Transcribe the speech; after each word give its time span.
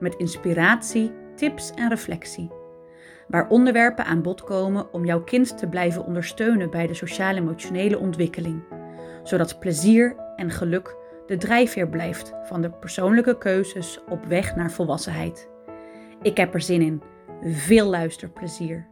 met 0.00 0.14
inspiratie, 0.14 1.12
tips 1.34 1.70
en 1.70 1.88
reflectie. 1.88 2.50
Waar 3.28 3.48
onderwerpen 3.48 4.04
aan 4.04 4.22
bod 4.22 4.44
komen 4.44 4.92
om 4.92 5.04
jouw 5.04 5.24
kind 5.24 5.58
te 5.58 5.66
blijven 5.66 6.04
ondersteunen 6.04 6.70
bij 6.70 6.86
de 6.86 6.94
sociaal-emotionele 6.94 7.98
ontwikkeling, 7.98 8.62
zodat 9.22 9.58
plezier 9.58 10.16
en 10.36 10.50
geluk 10.50 10.96
de 11.26 11.36
drijfveer 11.36 11.88
blijft 11.88 12.32
van 12.44 12.62
de 12.62 12.70
persoonlijke 12.70 13.38
keuzes 13.38 13.98
op 14.08 14.24
weg 14.24 14.56
naar 14.56 14.70
volwassenheid. 14.70 15.48
Ik 16.22 16.36
heb 16.36 16.54
er 16.54 16.60
zin 16.60 16.82
in. 16.82 17.02
Veel 17.42 17.86
luisterplezier. 17.86 18.88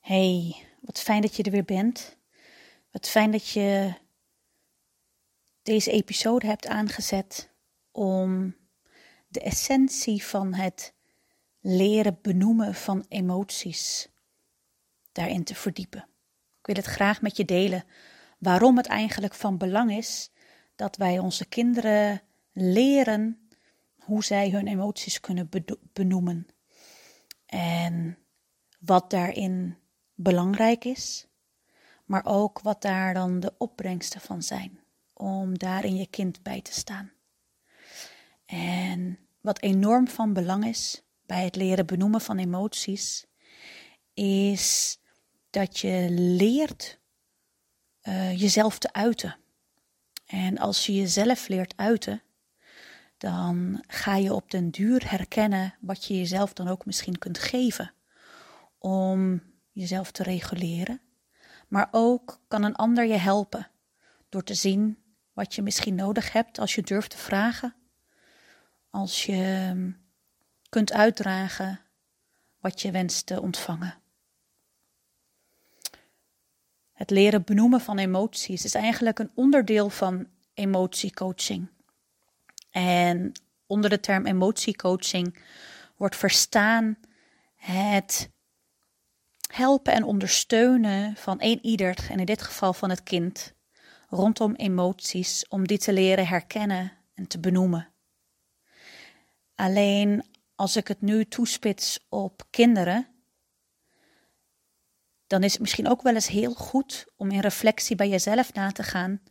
Hey, 0.00 0.56
wat 0.80 1.00
fijn 1.00 1.20
dat 1.20 1.36
je 1.36 1.42
er 1.42 1.50
weer 1.50 1.64
bent. 1.64 2.18
Wat 2.90 3.08
fijn 3.08 3.30
dat 3.30 3.48
je 3.48 3.92
deze 5.62 5.90
episode 5.90 6.46
hebt 6.46 6.66
aangezet 6.66 7.50
om 7.92 8.54
de 9.36 9.42
essentie 9.42 10.24
van 10.24 10.54
het 10.54 10.94
leren 11.60 12.18
benoemen 12.22 12.74
van 12.74 13.04
emoties 13.08 14.08
daarin 15.12 15.44
te 15.44 15.54
verdiepen. 15.54 16.08
Ik 16.60 16.66
wil 16.66 16.74
het 16.74 16.84
graag 16.84 17.22
met 17.22 17.36
je 17.36 17.44
delen 17.44 17.84
waarom 18.38 18.76
het 18.76 18.86
eigenlijk 18.86 19.34
van 19.34 19.58
belang 19.58 19.92
is 19.92 20.30
dat 20.76 20.96
wij 20.96 21.18
onze 21.18 21.46
kinderen 21.46 22.22
leren 22.52 23.48
hoe 23.98 24.24
zij 24.24 24.50
hun 24.50 24.66
emoties 24.66 25.20
kunnen 25.20 25.48
benoemen. 25.92 26.46
En 27.46 28.18
wat 28.78 29.10
daarin 29.10 29.78
belangrijk 30.14 30.84
is, 30.84 31.26
maar 32.04 32.22
ook 32.24 32.60
wat 32.60 32.82
daar 32.82 33.14
dan 33.14 33.40
de 33.40 33.54
opbrengsten 33.58 34.20
van 34.20 34.42
zijn 34.42 34.80
om 35.12 35.58
daar 35.58 35.84
in 35.84 35.96
je 35.96 36.06
kind 36.06 36.42
bij 36.42 36.60
te 36.60 36.72
staan. 36.72 37.12
En 38.46 39.25
wat 39.46 39.60
enorm 39.60 40.08
van 40.08 40.32
belang 40.32 40.66
is 40.66 41.02
bij 41.26 41.44
het 41.44 41.56
leren 41.56 41.86
benoemen 41.86 42.20
van 42.20 42.38
emoties, 42.38 43.26
is 44.14 44.98
dat 45.50 45.78
je 45.78 46.06
leert 46.10 47.00
uh, 48.02 48.40
jezelf 48.40 48.78
te 48.78 48.92
uiten. 48.92 49.36
En 50.26 50.58
als 50.58 50.86
je 50.86 50.94
jezelf 50.94 51.48
leert 51.48 51.76
uiten, 51.76 52.22
dan 53.16 53.84
ga 53.86 54.16
je 54.16 54.34
op 54.34 54.50
den 54.50 54.70
duur 54.70 55.10
herkennen 55.10 55.74
wat 55.80 56.04
je 56.04 56.16
jezelf 56.16 56.52
dan 56.52 56.68
ook 56.68 56.86
misschien 56.86 57.18
kunt 57.18 57.38
geven 57.38 57.92
om 58.78 59.42
jezelf 59.70 60.10
te 60.10 60.22
reguleren. 60.22 61.00
Maar 61.68 61.88
ook 61.90 62.40
kan 62.48 62.62
een 62.62 62.76
ander 62.76 63.04
je 63.04 63.16
helpen 63.16 63.70
door 64.28 64.42
te 64.42 64.54
zien 64.54 64.98
wat 65.32 65.54
je 65.54 65.62
misschien 65.62 65.94
nodig 65.94 66.32
hebt 66.32 66.58
als 66.58 66.74
je 66.74 66.82
durft 66.82 67.10
te 67.10 67.18
vragen 67.18 67.74
als 68.96 69.24
je 69.24 69.66
ehm, 69.70 69.90
kunt 70.68 70.92
uitdragen 70.92 71.80
wat 72.60 72.82
je 72.82 72.90
wenst 72.90 73.26
te 73.26 73.40
ontvangen. 73.40 73.94
Het 76.92 77.10
leren 77.10 77.44
benoemen 77.44 77.80
van 77.80 77.98
emoties 77.98 78.64
is 78.64 78.74
eigenlijk 78.74 79.18
een 79.18 79.30
onderdeel 79.34 79.90
van 79.90 80.28
emotiecoaching. 80.54 81.68
En 82.70 83.32
onder 83.66 83.90
de 83.90 84.00
term 84.00 84.26
emotiecoaching 84.26 85.38
wordt 85.96 86.16
verstaan 86.16 86.98
het 87.54 88.30
helpen 89.52 89.92
en 89.92 90.04
ondersteunen 90.04 91.16
van 91.16 91.36
een 91.38 91.64
ieder, 91.64 92.06
en 92.10 92.18
in 92.18 92.26
dit 92.26 92.42
geval 92.42 92.72
van 92.72 92.90
het 92.90 93.02
kind, 93.02 93.54
rondom 94.08 94.54
emoties, 94.54 95.48
om 95.48 95.66
die 95.66 95.78
te 95.78 95.92
leren 95.92 96.26
herkennen 96.26 96.92
en 97.14 97.26
te 97.26 97.40
benoemen. 97.40 97.94
Alleen 99.56 100.24
als 100.54 100.76
ik 100.76 100.88
het 100.88 101.00
nu 101.00 101.24
toespits 101.24 102.06
op 102.08 102.46
kinderen, 102.50 103.08
dan 105.26 105.42
is 105.42 105.52
het 105.52 105.60
misschien 105.60 105.88
ook 105.88 106.02
wel 106.02 106.14
eens 106.14 106.28
heel 106.28 106.54
goed 106.54 107.06
om 107.16 107.30
in 107.30 107.40
reflectie 107.40 107.96
bij 107.96 108.08
jezelf 108.08 108.52
na 108.52 108.72
te 108.72 108.82
gaan 108.82 109.22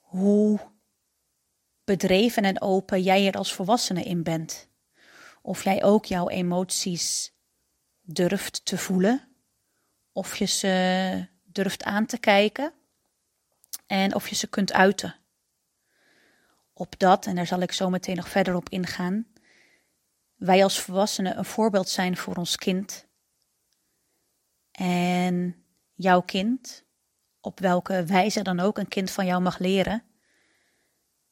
hoe 0.00 0.60
bedreven 1.84 2.42
en 2.42 2.60
open 2.60 3.02
jij 3.02 3.26
er 3.26 3.36
als 3.36 3.54
volwassene 3.54 4.02
in 4.02 4.22
bent. 4.22 4.68
Of 5.42 5.64
jij 5.64 5.84
ook 5.84 6.04
jouw 6.04 6.28
emoties 6.28 7.34
durft 8.02 8.64
te 8.64 8.78
voelen, 8.78 9.28
of 10.12 10.36
je 10.36 10.44
ze 10.44 11.28
durft 11.44 11.82
aan 11.82 12.06
te 12.06 12.18
kijken 12.18 12.72
en 13.86 14.14
of 14.14 14.28
je 14.28 14.34
ze 14.34 14.46
kunt 14.46 14.72
uiten. 14.72 15.14
Op 16.72 16.98
dat, 16.98 17.26
en 17.26 17.34
daar 17.34 17.46
zal 17.46 17.60
ik 17.60 17.72
zo 17.72 17.90
meteen 17.90 18.16
nog 18.16 18.28
verder 18.28 18.54
op 18.54 18.68
ingaan, 18.68 19.26
wij 20.36 20.62
als 20.62 20.80
volwassenen 20.80 21.38
een 21.38 21.44
voorbeeld 21.44 21.88
zijn 21.88 22.16
voor 22.16 22.36
ons 22.36 22.56
kind. 22.56 23.06
En 24.70 25.64
jouw 25.94 26.20
kind, 26.22 26.84
op 27.40 27.60
welke 27.60 28.04
wijze 28.04 28.42
dan 28.42 28.60
ook 28.60 28.78
een 28.78 28.88
kind 28.88 29.10
van 29.10 29.26
jou 29.26 29.42
mag 29.42 29.58
leren, 29.58 30.02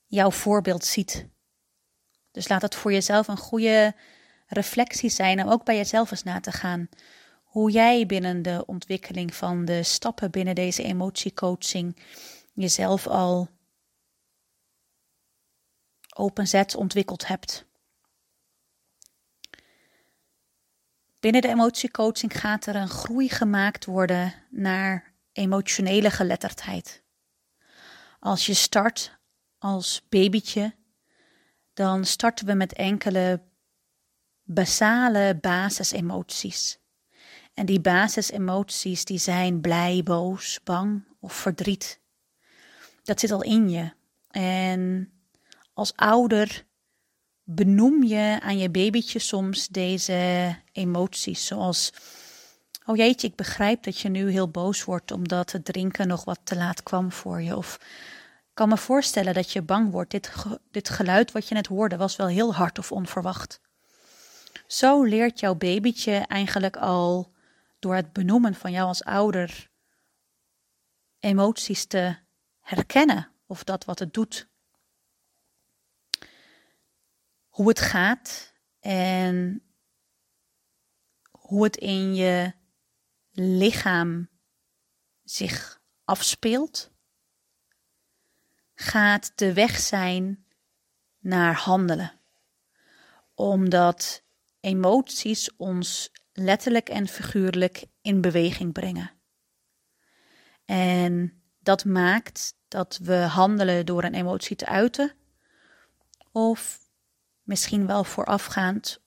jouw 0.07 0.31
voorbeeld 0.31 0.85
ziet. 0.85 1.29
Dus 2.31 2.49
laat 2.49 2.63
het 2.63 2.75
voor 2.75 2.93
jezelf 2.93 3.29
een 3.29 3.37
goede 3.37 3.95
reflectie 4.47 5.11
zijn 5.11 5.43
om 5.43 5.49
ook 5.49 5.65
bij 5.65 5.77
jezelf 5.77 6.11
eens 6.11 6.23
na 6.23 6.41
te 6.41 6.53
gaan. 6.53 6.89
Hoe 7.45 7.71
jij 7.71 8.07
binnen 8.07 8.43
de 8.43 8.63
ontwikkeling 8.67 9.35
van 9.35 9.65
de 9.65 9.83
stappen 9.83 10.31
binnen 10.31 10.55
deze 10.55 10.83
emotiecoaching 10.83 11.97
jezelf 12.53 13.07
al 13.07 13.49
openzet, 16.15 16.75
ontwikkeld 16.75 17.27
hebt. 17.27 17.67
Binnen 21.25 21.43
de 21.43 21.49
emotiecoaching 21.49 22.41
gaat 22.41 22.67
er 22.67 22.77
een 22.77 22.89
groei 22.89 23.29
gemaakt 23.29 23.85
worden 23.85 24.35
naar 24.51 25.15
emotionele 25.33 26.11
geletterdheid. 26.11 27.03
Als 28.19 28.47
je 28.47 28.55
start 28.55 29.19
als 29.59 30.03
babytje, 30.09 30.75
dan 31.75 32.05
starten 32.05 32.47
we 32.47 32.55
met 32.55 32.73
enkele 32.73 33.43
basale 34.43 35.39
basisemoties. 35.41 36.79
En 37.55 37.67
die 37.67 37.81
basisemoties 37.81 39.05
die 39.05 39.19
zijn 39.19 39.61
blij, 39.61 40.01
boos, 40.03 40.61
bang 40.65 41.05
of 41.21 41.33
verdriet. 41.35 42.01
Dat 43.03 43.21
zit 43.21 43.31
al 43.31 43.43
in 43.43 43.71
je. 43.71 43.93
En 44.31 45.13
als 45.73 45.97
ouder 45.97 46.67
benoem 47.45 48.03
je 48.03 48.39
aan 48.41 48.59
je 48.59 48.71
babytje 48.71 49.19
soms 49.19 49.69
deze 49.69 50.57
emoties, 50.73 51.47
zoals 51.47 51.93
Oh 52.87 52.97
jeetje, 52.97 53.27
ik 53.27 53.37
begrijp 53.37 53.83
dat 53.83 53.99
je 53.99 54.09
nu 54.09 54.31
heel 54.31 54.49
boos 54.49 54.85
wordt 54.85 55.11
omdat 55.11 55.53
het 55.53 55.65
drinken 55.65 56.09
nog 56.09 56.25
wat 56.25 56.41
te 56.45 56.57
laat 56.57 56.83
kwam 56.83 57.13
voor 57.13 57.43
je. 57.43 57.57
Of 57.57 57.79
ik 58.37 58.55
kan 58.55 58.69
me 58.69 58.77
voorstellen 58.77 59.35
dat 59.35 59.53
je 59.53 59.63
bang 59.63 59.91
wordt. 59.91 60.11
Dit, 60.11 60.33
dit 60.71 60.89
geluid 60.89 61.33
wat 61.33 61.49
je 61.49 61.55
net 61.55 61.67
hoorde 61.67 61.97
was 61.97 62.17
wel 62.17 62.27
heel 62.27 62.55
hard 62.55 62.79
of 62.79 62.93
onverwacht. 62.93 63.61
Zo 64.67 65.03
leert 65.03 65.41
jouw 65.41 65.55
babytje 65.55 66.13
eigenlijk 66.13 66.77
al 66.77 67.33
door 67.79 67.95
het 67.95 68.13
benoemen 68.13 68.55
van 68.55 68.73
jou 68.73 68.87
als 68.87 69.05
ouder 69.05 69.71
emoties 71.19 71.85
te 71.85 72.17
herkennen 72.61 73.29
of 73.47 73.65
dat 73.65 73.85
wat 73.85 73.99
het 73.99 74.15
doet 74.15 74.49
hoe 77.55 77.69
het 77.69 77.81
gaat 77.81 78.55
en 78.81 79.63
hoe 81.31 81.65
het 81.65 81.77
in 81.77 82.15
je 82.15 82.53
lichaam 83.31 84.29
zich 85.23 85.83
afspeelt, 86.05 86.91
gaat 88.75 89.33
de 89.35 89.53
weg 89.53 89.79
zijn 89.79 90.47
naar 91.19 91.55
handelen. 91.55 92.21
Omdat 93.35 94.25
emoties 94.61 95.57
ons 95.57 96.11
letterlijk 96.33 96.89
en 96.89 97.09
figuurlijk 97.09 97.87
in 98.03 98.21
beweging 98.21 98.73
brengen. 98.73 99.13
En 100.65 101.43
dat 101.59 101.85
maakt 101.85 102.57
dat 102.69 102.99
we 103.03 103.17
handelen 103.17 103.87
door 103.87 104.05
een 104.05 104.15
emotie 104.15 104.57
te 104.57 104.67
uiten 104.67 105.17
of 106.33 106.84
misschien 107.45 107.87
wel 107.87 108.05
voorafgaand 108.05 109.01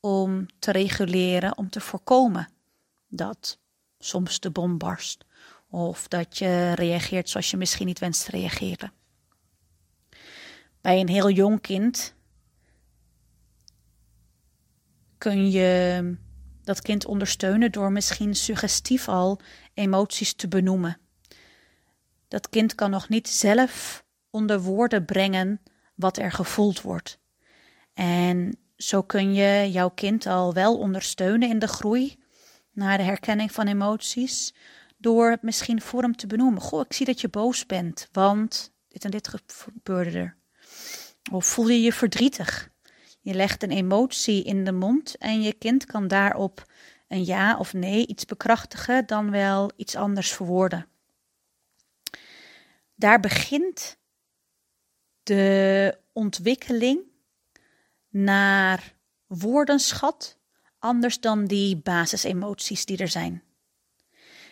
om 0.00 0.46
te 0.58 0.72
reguleren, 0.72 1.58
om 1.58 1.70
te 1.70 1.80
voorkomen 1.80 2.48
dat 3.08 3.58
soms 3.98 4.40
de 4.40 4.50
bom 4.50 4.78
barst 4.78 5.24
of 5.68 6.08
dat 6.08 6.38
je 6.38 6.72
reageert 6.74 7.28
zoals 7.28 7.50
je 7.50 7.56
misschien 7.56 7.86
niet 7.86 7.98
wenst 7.98 8.24
te 8.24 8.30
reageren. 8.30 8.92
Bij 10.80 11.00
een 11.00 11.08
heel 11.08 11.30
jong 11.30 11.60
kind 11.60 12.14
kun 15.18 15.50
je 15.50 16.16
dat 16.62 16.82
kind 16.82 17.04
ondersteunen 17.04 17.72
door 17.72 17.92
misschien 17.92 18.34
suggestief 18.34 19.08
al 19.08 19.40
emoties 19.74 20.34
te 20.34 20.48
benoemen. 20.48 20.98
Dat 22.28 22.48
kind 22.48 22.74
kan 22.74 22.90
nog 22.90 23.08
niet 23.08 23.28
zelf 23.28 24.04
onder 24.30 24.60
woorden 24.60 25.04
brengen 25.04 25.60
wat 25.94 26.18
er 26.18 26.32
gevoeld 26.32 26.80
wordt. 26.80 27.18
En 27.94 28.58
zo 28.76 29.02
kun 29.02 29.34
je 29.34 29.70
jouw 29.70 29.90
kind 29.90 30.26
al 30.26 30.54
wel 30.54 30.78
ondersteunen 30.78 31.48
in 31.48 31.58
de 31.58 31.68
groei 31.68 32.22
naar 32.72 32.98
de 32.98 33.04
herkenning 33.04 33.52
van 33.52 33.66
emoties. 33.66 34.54
Door 34.96 35.38
misschien 35.40 35.80
voor 35.80 36.02
hem 36.02 36.16
te 36.16 36.26
benoemen. 36.26 36.62
Goh, 36.62 36.80
ik 36.80 36.92
zie 36.92 37.06
dat 37.06 37.20
je 37.20 37.28
boos 37.28 37.66
bent, 37.66 38.08
want 38.12 38.72
dit 38.88 39.04
en 39.04 39.10
dit 39.10 39.30
gebeurde 39.46 40.18
er. 40.18 40.36
Of 41.32 41.46
voel 41.46 41.68
je 41.68 41.80
je 41.80 41.92
verdrietig? 41.92 42.72
Je 43.20 43.34
legt 43.34 43.62
een 43.62 43.70
emotie 43.70 44.44
in 44.44 44.64
de 44.64 44.72
mond 44.72 45.18
en 45.18 45.42
je 45.42 45.52
kind 45.52 45.86
kan 45.86 46.08
daarop 46.08 46.72
een 47.08 47.24
ja 47.24 47.58
of 47.58 47.72
nee 47.72 48.06
iets 48.06 48.24
bekrachtigen, 48.24 49.06
dan 49.06 49.30
wel 49.30 49.70
iets 49.76 49.96
anders 49.96 50.32
verwoorden. 50.32 50.86
Daar 52.94 53.20
begint 53.20 53.98
de 55.22 55.98
ontwikkeling 56.12 57.00
naar 58.14 58.94
woordenschat, 59.26 60.38
anders 60.78 61.20
dan 61.20 61.44
die 61.44 61.76
basisemoties 61.76 62.84
die 62.84 62.96
er 62.96 63.08
zijn. 63.08 63.42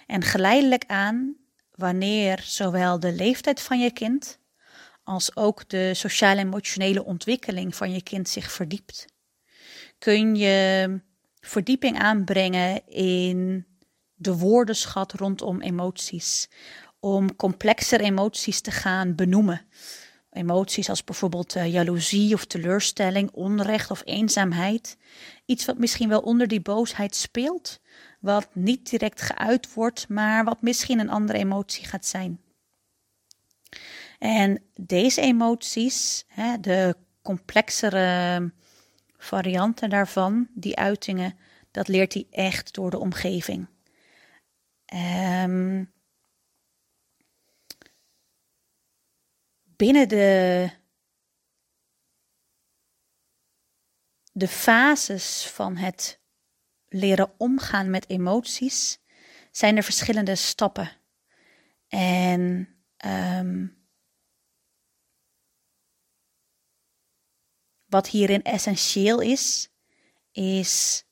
En 0.06 0.22
geleidelijk 0.22 0.84
aan, 0.86 1.36
wanneer 1.70 2.40
zowel 2.42 3.00
de 3.00 3.12
leeftijd 3.12 3.60
van 3.60 3.80
je 3.80 3.92
kind 3.92 4.38
als 5.02 5.36
ook 5.36 5.68
de 5.68 5.94
sociaal-emotionele 5.94 7.04
ontwikkeling 7.04 7.76
van 7.76 7.92
je 7.92 8.02
kind 8.02 8.28
zich 8.28 8.52
verdiept, 8.52 9.06
kun 9.98 10.36
je 10.36 11.00
verdieping 11.40 11.98
aanbrengen 11.98 12.86
in 12.88 13.66
de 14.14 14.36
woordenschat 14.36 15.12
rondom 15.12 15.60
emoties. 15.60 16.48
Om 17.00 17.36
complexer 17.36 18.00
emoties 18.00 18.60
te 18.60 18.70
gaan 18.70 19.14
benoemen. 19.14 19.66
Emoties 20.32 20.88
als 20.88 21.04
bijvoorbeeld 21.04 21.56
uh, 21.56 21.72
jaloezie 21.72 22.34
of 22.34 22.44
teleurstelling, 22.44 23.30
onrecht 23.30 23.90
of 23.90 24.02
eenzaamheid. 24.04 24.96
Iets 25.44 25.64
wat 25.64 25.78
misschien 25.78 26.08
wel 26.08 26.20
onder 26.20 26.48
die 26.48 26.60
boosheid 26.60 27.16
speelt, 27.16 27.80
wat 28.20 28.48
niet 28.52 28.90
direct 28.90 29.20
geuit 29.22 29.74
wordt, 29.74 30.08
maar 30.08 30.44
wat 30.44 30.62
misschien 30.62 30.98
een 30.98 31.10
andere 31.10 31.38
emotie 31.38 31.84
gaat 31.86 32.06
zijn. 32.06 32.40
En 34.18 34.62
deze 34.80 35.20
emoties, 35.20 36.24
hè, 36.28 36.60
de 36.60 36.96
complexere 37.22 38.52
varianten 39.16 39.90
daarvan, 39.90 40.48
die 40.54 40.76
uitingen, 40.76 41.36
dat 41.70 41.88
leert 41.88 42.14
hij 42.14 42.26
echt 42.30 42.74
door 42.74 42.90
de 42.90 42.98
omgeving. 42.98 43.66
Um, 45.44 45.92
binnen 49.82 50.08
de, 50.08 50.70
de 54.32 54.48
fases 54.48 55.50
van 55.50 55.76
het 55.76 56.20
leren 56.88 57.34
omgaan 57.38 57.90
met 57.90 58.08
emoties 58.08 59.00
zijn 59.50 59.76
er 59.76 59.82
verschillende 59.82 60.34
stappen. 60.34 61.00
En 61.88 62.68
um, 63.04 63.80
Wat 67.84 68.08
hierin 68.08 68.42
essentieel 68.42 69.20
is, 69.20 69.70
is 70.30 71.04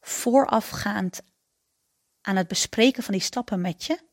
voorafgaand 0.00 1.22
aan 2.20 2.36
het 2.36 2.48
bespreken 2.48 3.02
van 3.02 3.12
die 3.12 3.22
stappen 3.22 3.60
met 3.60 3.84
je, 3.84 4.04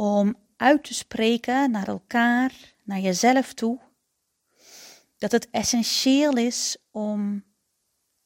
om 0.00 0.36
uit 0.56 0.84
te 0.84 0.94
spreken 0.94 1.70
naar 1.70 1.88
elkaar, 1.88 2.52
naar 2.84 2.98
jezelf 2.98 3.52
toe, 3.52 3.80
dat 5.18 5.32
het 5.32 5.50
essentieel 5.50 6.36
is 6.36 6.76
om 6.90 7.44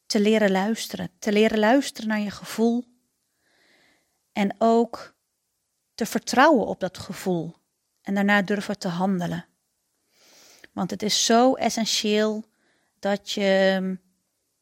te 0.07 0.21
leren 0.21 0.51
luisteren, 0.51 1.11
te 1.19 1.33
leren 1.33 1.59
luisteren 1.59 2.09
naar 2.09 2.21
je 2.21 2.31
gevoel 2.31 2.85
en 4.33 4.55
ook 4.59 5.15
te 5.95 6.07
vertrouwen 6.07 6.67
op 6.67 6.81
dat 6.81 6.99
gevoel 6.99 7.55
en 8.03 8.15
daarna 8.15 8.43
durven 8.43 8.79
te 8.79 8.89
handelen. 8.89 9.47
Want 10.73 10.91
het 10.91 11.03
is 11.03 11.25
zo 11.25 11.55
essentieel 11.55 12.45
dat 12.99 13.31
je 13.31 13.75
ehm, 13.77 13.95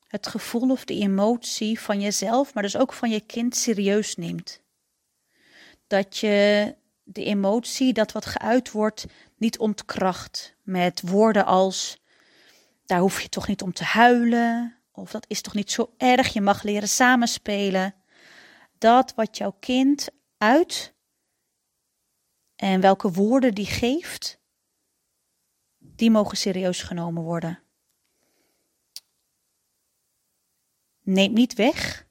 het 0.06 0.26
gevoel 0.26 0.70
of 0.70 0.84
de 0.84 0.94
emotie 0.94 1.80
van 1.80 2.00
jezelf, 2.00 2.54
maar 2.54 2.62
dus 2.62 2.76
ook 2.76 2.92
van 2.92 3.10
je 3.10 3.20
kind 3.20 3.56
serieus 3.56 4.16
neemt. 4.16 4.60
Dat 5.86 6.16
je 6.16 6.80
de 7.04 7.24
emotie, 7.24 7.92
dat 7.92 8.12
wat 8.12 8.26
geuit 8.26 8.70
wordt, 8.70 9.06
niet 9.36 9.58
ontkracht 9.58 10.56
met 10.62 11.00
woorden 11.00 11.44
als: 11.46 12.02
daar 12.84 13.00
hoef 13.00 13.20
je 13.20 13.28
toch 13.28 13.48
niet 13.48 13.62
om 13.62 13.72
te 13.72 13.84
huilen, 13.84 14.78
of 14.92 15.10
dat 15.10 15.24
is 15.28 15.40
toch 15.40 15.54
niet 15.54 15.70
zo 15.70 15.94
erg, 15.96 16.32
je 16.32 16.40
mag 16.40 16.62
leren 16.62 16.88
samenspelen. 16.88 17.94
Dat 18.78 19.14
wat 19.14 19.36
jouw 19.36 19.56
kind 19.60 20.08
uit, 20.38 20.94
en 22.56 22.80
welke 22.80 23.10
woorden 23.10 23.54
die 23.54 23.66
geeft, 23.66 24.40
die 25.78 26.10
mogen 26.10 26.36
serieus 26.36 26.82
genomen 26.82 27.22
worden. 27.22 27.62
Neemt 31.00 31.34
niet 31.34 31.54
weg 31.54 32.06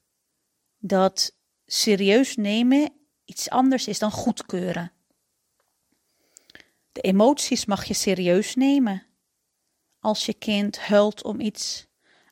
dat 0.78 1.36
serieus 1.66 2.36
nemen 2.36 3.01
iets 3.32 3.50
anders 3.50 3.88
is 3.88 4.00
dan 4.00 4.12
goedkeuren. 4.12 4.92
De 6.92 7.02
emoties 7.02 7.66
mag 7.66 7.86
je 7.86 7.94
serieus 7.94 8.56
nemen. 8.56 9.06
Als 10.00 10.26
je 10.26 10.34
kind 10.34 10.80
huilt 10.80 11.24
om 11.24 11.40
iets, 11.40 11.88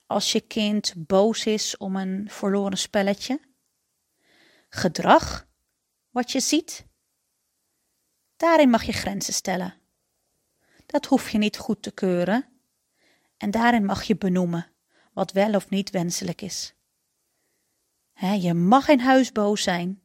als 0.07 0.31
je 0.31 0.41
kind 0.41 0.93
boos 0.97 1.45
is 1.45 1.77
om 1.77 1.95
een 1.95 2.27
verloren 2.29 2.77
spelletje. 2.77 3.39
Gedrag, 4.69 5.47
wat 6.09 6.31
je 6.31 6.39
ziet, 6.39 6.87
Daarin 8.39 8.69
mag 8.69 8.83
je 8.83 8.91
grenzen 8.91 9.33
stellen. 9.33 9.73
Dat 10.85 11.05
hoef 11.05 11.29
je 11.29 11.37
niet 11.37 11.57
goed 11.57 11.81
te 11.81 11.91
keuren. 11.91 12.45
En 13.37 13.51
daarin 13.51 13.85
mag 13.85 14.03
je 14.03 14.17
benoemen 14.17 14.71
wat 15.13 15.31
wel 15.31 15.55
of 15.55 15.69
niet 15.69 15.89
wenselijk 15.89 16.41
is. 16.41 16.73
je 18.13 18.53
mag 18.53 18.87
in 18.87 18.99
huis 18.99 19.31
boos 19.31 19.63
zijn. 19.63 19.98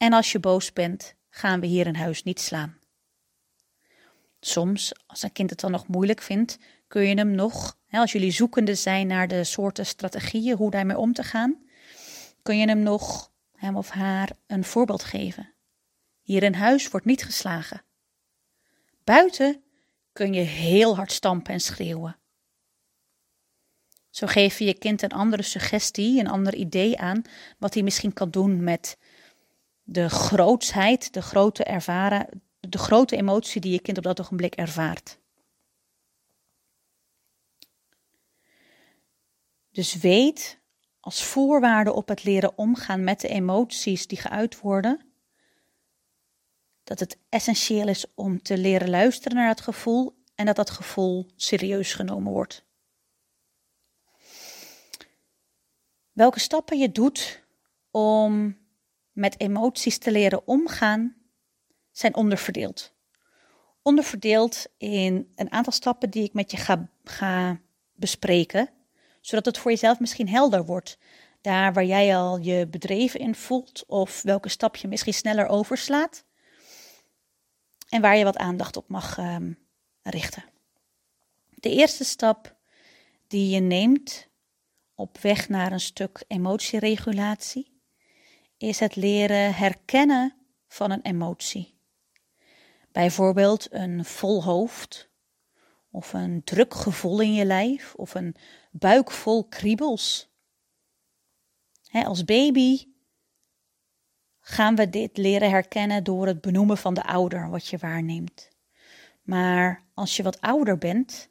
En 0.00 0.12
als 0.12 0.32
je 0.32 0.38
boos 0.38 0.72
bent, 0.72 1.14
gaan 1.28 1.60
we 1.60 1.66
hier 1.66 1.86
in 1.86 1.94
huis 1.94 2.22
niet 2.22 2.40
slaan. 2.40 2.78
Soms, 4.40 4.92
als 5.06 5.22
een 5.22 5.32
kind 5.32 5.50
het 5.50 5.60
dan 5.60 5.70
nog 5.70 5.86
moeilijk 5.86 6.22
vindt, 6.22 6.58
kun 6.88 7.02
je 7.02 7.14
hem 7.14 7.30
nog, 7.30 7.78
als 7.90 8.12
jullie 8.12 8.30
zoekende 8.30 8.74
zijn 8.74 9.06
naar 9.06 9.28
de 9.28 9.44
soorten 9.44 9.86
strategieën 9.86 10.56
hoe 10.56 10.70
daarmee 10.70 10.96
om 10.98 11.12
te 11.12 11.22
gaan, 11.22 11.62
kun 12.42 12.58
je 12.58 12.66
hem 12.66 12.82
nog, 12.82 13.32
hem 13.54 13.76
of 13.76 13.88
haar, 13.88 14.30
een 14.46 14.64
voorbeeld 14.64 15.04
geven. 15.04 15.52
Hier 16.22 16.42
in 16.42 16.54
huis 16.54 16.88
wordt 16.88 17.06
niet 17.06 17.24
geslagen. 17.24 17.82
Buiten 19.04 19.62
kun 20.12 20.32
je 20.32 20.40
heel 20.40 20.96
hard 20.96 21.12
stampen 21.12 21.52
en 21.52 21.60
schreeuwen. 21.60 22.18
Zo 24.10 24.26
geef 24.26 24.58
je 24.58 24.64
je 24.64 24.78
kind 24.78 25.02
een 25.02 25.12
andere 25.12 25.42
suggestie, 25.42 26.20
een 26.20 26.28
ander 26.28 26.54
idee 26.54 26.98
aan 26.98 27.22
wat 27.58 27.74
hij 27.74 27.82
misschien 27.82 28.12
kan 28.12 28.30
doen 28.30 28.64
met 28.64 28.98
de 29.92 30.08
grootsheid, 30.08 31.12
de 31.12 31.22
grote, 31.22 31.64
ervaren, 31.64 32.42
de 32.60 32.78
grote 32.78 33.16
emotie 33.16 33.60
die 33.60 33.72
je 33.72 33.80
kind 33.80 33.98
op 33.98 34.04
dat 34.04 34.20
ogenblik 34.20 34.54
ervaart. 34.54 35.18
Dus 39.70 39.94
weet 39.94 40.58
als 41.00 41.24
voorwaarde 41.24 41.92
op 41.92 42.08
het 42.08 42.24
leren 42.24 42.58
omgaan 42.58 43.04
met 43.04 43.20
de 43.20 43.28
emoties 43.28 44.06
die 44.06 44.18
geuit 44.18 44.60
worden, 44.60 45.00
dat 46.84 47.00
het 47.00 47.18
essentieel 47.28 47.88
is 47.88 48.04
om 48.14 48.42
te 48.42 48.58
leren 48.58 48.90
luisteren 48.90 49.36
naar 49.36 49.48
het 49.48 49.60
gevoel 49.60 50.22
en 50.34 50.46
dat 50.46 50.56
dat 50.56 50.70
gevoel 50.70 51.26
serieus 51.36 51.94
genomen 51.94 52.32
wordt. 52.32 52.64
Welke 56.12 56.40
stappen 56.40 56.78
je 56.78 56.92
doet 56.92 57.42
om 57.90 58.58
met 59.12 59.40
emoties 59.40 59.98
te 59.98 60.12
leren 60.12 60.46
omgaan, 60.46 61.16
zijn 61.90 62.14
onderverdeeld. 62.14 62.94
onderverdeeld 63.82 64.66
in 64.76 65.32
een 65.36 65.52
aantal 65.52 65.72
stappen 65.72 66.10
die 66.10 66.24
ik 66.24 66.32
met 66.32 66.50
je 66.50 66.56
ga, 66.56 66.88
ga 67.04 67.60
bespreken, 67.92 68.70
zodat 69.20 69.44
het 69.44 69.58
voor 69.58 69.70
jezelf 69.70 70.00
misschien 70.00 70.28
helder 70.28 70.64
wordt. 70.64 70.98
Daar 71.40 71.72
waar 71.72 71.84
jij 71.84 72.16
al 72.16 72.38
je 72.38 72.66
bedreven 72.66 73.20
in 73.20 73.34
voelt, 73.34 73.84
of 73.86 74.22
welke 74.22 74.48
stap 74.48 74.76
je 74.76 74.88
misschien 74.88 75.14
sneller 75.14 75.46
overslaat. 75.46 76.24
En 77.88 78.00
waar 78.00 78.16
je 78.16 78.24
wat 78.24 78.36
aandacht 78.36 78.76
op 78.76 78.88
mag 78.88 79.18
um, 79.18 79.58
richten. 80.02 80.44
De 81.54 81.70
eerste 81.70 82.04
stap 82.04 82.56
die 83.26 83.50
je 83.50 83.60
neemt 83.60 84.28
op 84.94 85.18
weg 85.18 85.48
naar 85.48 85.72
een 85.72 85.80
stuk 85.80 86.24
emotieregulatie 86.26 87.69
is 88.60 88.80
het 88.80 88.96
leren 88.96 89.54
herkennen 89.54 90.34
van 90.68 90.90
een 90.90 91.02
emotie. 91.02 91.78
Bijvoorbeeld 92.92 93.72
een 93.72 94.04
vol 94.04 94.44
hoofd, 94.44 95.10
of 95.90 96.12
een 96.12 96.44
druk 96.44 96.74
gevoel 96.74 97.20
in 97.20 97.34
je 97.34 97.44
lijf, 97.44 97.94
of 97.94 98.14
een 98.14 98.36
buik 98.70 99.10
vol 99.10 99.48
kriebels. 99.48 100.30
als 101.90 102.24
baby 102.24 102.84
gaan 104.40 104.76
we 104.76 104.90
dit 104.90 105.16
leren 105.16 105.50
herkennen 105.50 106.04
door 106.04 106.26
het 106.26 106.40
benoemen 106.40 106.78
van 106.78 106.94
de 106.94 107.04
ouder, 107.04 107.50
wat 107.50 107.66
je 107.66 107.78
waarneemt. 107.78 108.48
Maar 109.22 109.86
als 109.94 110.16
je 110.16 110.22
wat 110.22 110.40
ouder 110.40 110.78
bent, 110.78 111.30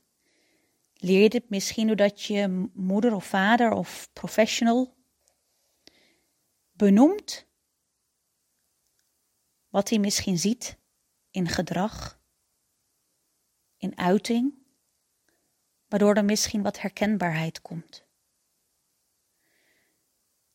leer 0.93 1.21
je 1.21 1.29
dit 1.29 1.49
misschien 1.49 1.87
doordat 1.87 2.21
je 2.21 2.69
moeder 2.73 3.15
of 3.15 3.25
vader 3.25 3.71
of 3.71 4.09
professional 4.13 4.97
benoemt 6.79 7.47
wat 9.67 9.89
hij 9.89 9.99
misschien 9.99 10.37
ziet 10.37 10.77
in 11.29 11.47
gedrag, 11.47 12.21
in 13.77 13.97
uiting, 13.97 14.53
waardoor 15.87 16.15
er 16.15 16.25
misschien 16.25 16.61
wat 16.61 16.79
herkenbaarheid 16.79 17.61
komt. 17.61 18.05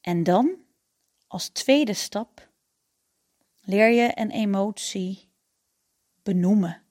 En 0.01 0.23
dan, 0.23 0.65
als 1.27 1.49
tweede 1.49 1.95
stap, 1.95 2.53
leer 3.61 3.89
je 3.89 4.13
een 4.15 4.31
emotie 4.31 5.33
benoemen. 6.23 6.83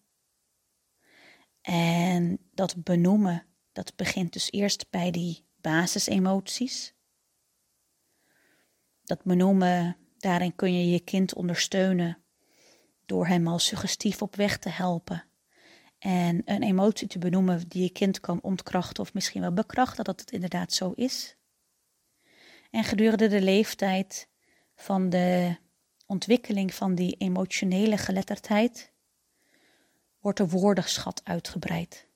En 1.61 2.49
dat 2.51 2.83
benoemen, 2.83 3.45
dat 3.71 3.95
begint 3.95 4.33
dus 4.33 4.51
eerst 4.51 4.89
bij 4.89 5.11
die 5.11 5.45
basisemoties. 5.55 6.93
Dat 9.03 9.23
benoemen, 9.23 9.97
daarin 10.17 10.55
kun 10.55 10.73
je 10.73 10.89
je 10.89 10.99
kind 10.99 11.33
ondersteunen 11.33 12.17
door 13.05 13.27
hem 13.27 13.47
al 13.47 13.59
suggestief 13.59 14.21
op 14.21 14.35
weg 14.35 14.57
te 14.57 14.69
helpen. 14.69 15.23
En 15.99 16.41
een 16.45 16.63
emotie 16.63 17.07
te 17.07 17.19
benoemen 17.19 17.67
die 17.67 17.83
je 17.83 17.89
kind 17.89 18.19
kan 18.19 18.41
ontkrachten 18.41 19.03
of 19.03 19.13
misschien 19.13 19.41
wel 19.41 19.53
bekrachten 19.53 20.03
dat 20.03 20.19
het 20.19 20.31
inderdaad 20.31 20.73
zo 20.73 20.91
is. 20.91 21.35
En 22.71 22.83
gedurende 22.83 23.27
de 23.27 23.41
leeftijd 23.41 24.27
van 24.75 25.09
de 25.09 25.57
ontwikkeling 26.05 26.73
van 26.73 26.95
die 26.95 27.15
emotionele 27.17 27.97
geletterdheid 27.97 28.91
wordt 30.19 30.37
de 30.37 30.49
woordenschat 30.49 31.21
uitgebreid. 31.23 32.07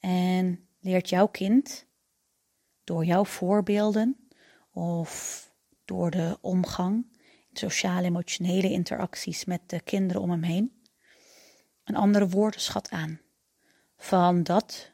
En 0.00 0.68
leert 0.80 1.08
jouw 1.08 1.26
kind 1.26 1.86
door 2.84 3.04
jouw 3.04 3.24
voorbeelden 3.24 4.28
of 4.72 5.49
door 5.90 6.10
de 6.10 6.38
omgang, 6.40 7.06
sociale 7.52 8.06
emotionele 8.06 8.70
interacties 8.70 9.44
met 9.44 9.60
de 9.66 9.80
kinderen 9.80 10.22
om 10.22 10.30
hem 10.30 10.42
heen, 10.42 10.82
een 11.84 11.96
andere 11.96 12.28
woordenschat 12.28 12.90
aan 12.90 13.20
van 13.96 14.42
dat 14.42 14.92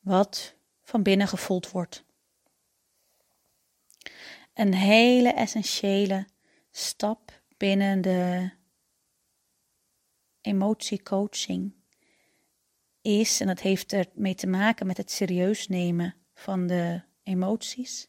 wat 0.00 0.56
van 0.82 1.02
binnen 1.02 1.28
gevoeld 1.28 1.70
wordt. 1.70 2.04
Een 4.54 4.74
hele 4.74 5.32
essentiële 5.32 6.26
stap 6.70 7.42
binnen 7.56 8.00
de 8.00 8.50
emotiecoaching 10.40 11.74
is, 13.00 13.40
en 13.40 13.46
dat 13.46 13.60
heeft 13.60 13.92
ermee 13.92 14.34
te 14.34 14.46
maken 14.46 14.86
met 14.86 14.96
het 14.96 15.10
serieus 15.10 15.68
nemen 15.68 16.14
van 16.34 16.66
de 16.66 17.02
emoties, 17.22 18.08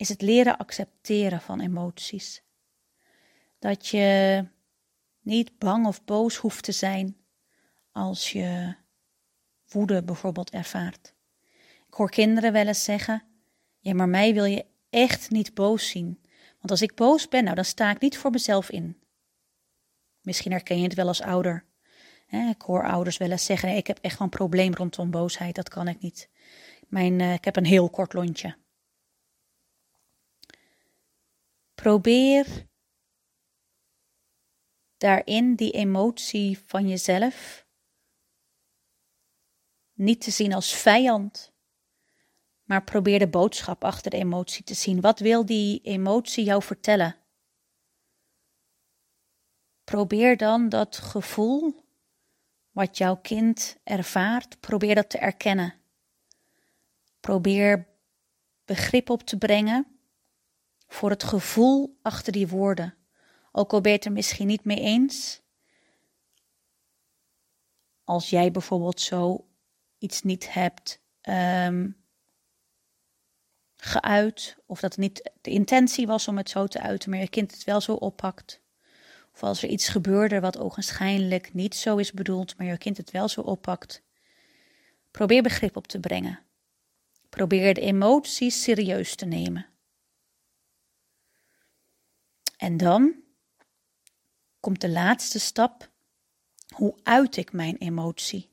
is 0.00 0.08
het 0.08 0.22
leren 0.22 0.56
accepteren 0.58 1.40
van 1.40 1.60
emoties. 1.60 2.42
Dat 3.58 3.86
je 3.86 4.44
niet 5.20 5.58
bang 5.58 5.86
of 5.86 6.04
boos 6.04 6.36
hoeft 6.36 6.64
te 6.64 6.72
zijn 6.72 7.16
als 7.92 8.32
je 8.32 8.74
woede 9.68 10.02
bijvoorbeeld 10.02 10.50
ervaart. 10.50 11.14
Ik 11.86 11.94
hoor 11.94 12.10
kinderen 12.10 12.52
wel 12.52 12.66
eens 12.66 12.84
zeggen: 12.84 13.22
Ja, 13.78 13.94
maar 13.94 14.08
mij 14.08 14.34
wil 14.34 14.44
je 14.44 14.66
echt 14.90 15.30
niet 15.30 15.54
boos 15.54 15.88
zien. 15.88 16.20
Want 16.58 16.70
als 16.70 16.82
ik 16.82 16.94
boos 16.94 17.28
ben, 17.28 17.44
nou 17.44 17.54
dan 17.54 17.64
sta 17.64 17.90
ik 17.90 18.00
niet 18.00 18.18
voor 18.18 18.30
mezelf 18.30 18.70
in. 18.70 19.00
Misschien 20.20 20.52
herken 20.52 20.76
je 20.76 20.84
het 20.84 20.94
wel 20.94 21.08
als 21.08 21.22
ouder. 21.22 21.64
Ik 22.26 22.62
hoor 22.62 22.88
ouders 22.88 23.16
wel 23.16 23.30
eens 23.30 23.44
zeggen: 23.44 23.76
Ik 23.76 23.86
heb 23.86 23.98
echt 24.00 24.18
wel 24.18 24.28
een 24.28 24.36
probleem 24.36 24.74
rondom 24.74 25.10
boosheid, 25.10 25.54
dat 25.54 25.68
kan 25.68 25.88
ik 25.88 26.00
niet. 26.00 26.28
Mijn, 26.88 27.18
uh, 27.18 27.32
ik 27.32 27.44
heb 27.44 27.56
een 27.56 27.64
heel 27.64 27.90
kort 27.90 28.12
lontje. 28.12 28.56
Probeer 31.80 32.66
daarin 34.96 35.54
die 35.54 35.70
emotie 35.70 36.58
van 36.58 36.88
jezelf 36.88 37.66
niet 39.92 40.20
te 40.20 40.30
zien 40.30 40.52
als 40.52 40.72
vijand, 40.74 41.52
maar 42.62 42.84
probeer 42.84 43.18
de 43.18 43.28
boodschap 43.28 43.84
achter 43.84 44.10
de 44.10 44.16
emotie 44.16 44.64
te 44.64 44.74
zien. 44.74 45.00
Wat 45.00 45.18
wil 45.18 45.46
die 45.46 45.80
emotie 45.82 46.44
jou 46.44 46.62
vertellen? 46.62 47.16
Probeer 49.84 50.36
dan 50.36 50.68
dat 50.68 50.96
gevoel 50.96 51.84
wat 52.70 52.98
jouw 52.98 53.16
kind 53.16 53.78
ervaart, 53.84 54.60
probeer 54.60 54.94
dat 54.94 55.10
te 55.10 55.18
erkennen. 55.18 55.74
Probeer 57.20 57.88
begrip 58.64 59.10
op 59.10 59.22
te 59.22 59.38
brengen 59.38 59.99
voor 60.92 61.10
het 61.10 61.24
gevoel 61.24 61.98
achter 62.02 62.32
die 62.32 62.48
woorden. 62.48 62.94
Ook 63.52 63.72
al 63.72 63.80
ben 63.80 63.90
je 63.90 63.96
het 63.96 64.06
er 64.06 64.12
misschien 64.12 64.46
niet 64.46 64.64
mee 64.64 64.80
eens. 64.80 65.40
Als 68.04 68.30
jij 68.30 68.50
bijvoorbeeld 68.50 69.00
zo 69.00 69.46
iets 69.98 70.22
niet 70.22 70.52
hebt 70.52 71.00
um, 71.28 71.96
geuit, 73.76 74.56
of 74.66 74.80
dat 74.80 74.90
het 74.90 75.00
niet 75.00 75.30
de 75.40 75.50
intentie 75.50 76.06
was 76.06 76.28
om 76.28 76.36
het 76.36 76.50
zo 76.50 76.66
te 76.66 76.80
uiten, 76.80 77.10
maar 77.10 77.18
je 77.18 77.28
kind 77.28 77.50
het 77.50 77.64
wel 77.64 77.80
zo 77.80 77.92
oppakt. 77.92 78.60
Of 79.32 79.42
als 79.42 79.62
er 79.62 79.68
iets 79.68 79.88
gebeurde 79.88 80.40
wat 80.40 80.58
ogenschijnlijk 80.58 81.54
niet 81.54 81.74
zo 81.74 81.96
is 81.96 82.12
bedoeld, 82.12 82.58
maar 82.58 82.66
je 82.66 82.78
kind 82.78 82.96
het 82.96 83.10
wel 83.10 83.28
zo 83.28 83.40
oppakt. 83.40 84.02
Probeer 85.10 85.42
begrip 85.42 85.76
op 85.76 85.86
te 85.86 86.00
brengen. 86.00 86.40
Probeer 87.28 87.74
de 87.74 87.80
emoties 87.80 88.62
serieus 88.62 89.14
te 89.14 89.26
nemen. 89.26 89.66
En 92.60 92.76
dan 92.76 93.14
komt 94.60 94.80
de 94.80 94.88
laatste 94.88 95.38
stap. 95.38 95.90
Hoe 96.74 96.94
uit 97.02 97.36
ik 97.36 97.52
mijn 97.52 97.76
emotie? 97.76 98.50